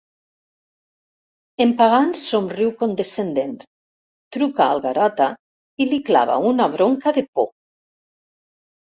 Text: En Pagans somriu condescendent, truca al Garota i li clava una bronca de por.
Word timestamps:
En 1.65 1.73
Pagans 1.81 2.23
somriu 2.29 2.71
condescendent, 2.79 3.53
truca 4.37 4.65
al 4.69 4.81
Garota 4.87 5.29
i 5.85 5.87
li 5.93 6.01
clava 6.09 6.39
una 6.53 6.67
bronca 6.77 7.15
de 7.19 7.25
por. 7.37 7.49